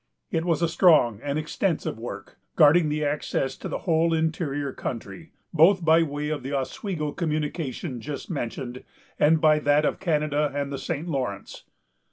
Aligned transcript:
It 0.31 0.45
was 0.45 0.63
a 0.63 0.67
strong 0.67 1.19
and 1.21 1.37
extensive 1.37 1.99
work, 1.99 2.39
guarding 2.55 2.89
the 2.89 3.05
access 3.05 3.55
to 3.57 3.67
the 3.67 3.77
whole 3.85 4.15
interior 4.15 4.73
country, 4.73 5.31
both 5.53 5.85
by 5.85 6.01
way 6.01 6.29
of 6.29 6.41
the 6.41 6.53
Oswego 6.53 7.11
communication 7.11 8.01
just 8.01 8.27
mentioned, 8.27 8.83
and 9.19 9.39
by 9.39 9.59
that 9.59 9.85
of 9.85 9.99
Canada 9.99 10.51
and 10.55 10.71
the 10.73 10.79
St. 10.79 11.07
Lawrence. 11.07 11.65